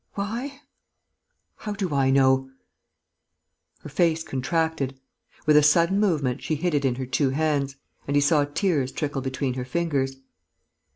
Why?... 0.15 0.61
How 1.57 1.73
do 1.73 1.93
I 1.93 2.09
know?..." 2.09 2.49
Her 3.81 3.89
face 3.89 4.23
contracted. 4.23 4.99
With 5.45 5.55
a 5.55 5.61
sudden 5.61 5.99
movement, 5.99 6.41
she 6.41 6.55
hid 6.55 6.73
it 6.73 6.85
in 6.85 6.95
her 6.95 7.05
two 7.05 7.29
hands; 7.29 7.75
and 8.07 8.15
he 8.15 8.19
saw 8.21 8.45
tears 8.45 8.91
trickle 8.91 9.21
between 9.21 9.53
her 9.53 9.63
fingers. 9.65 10.15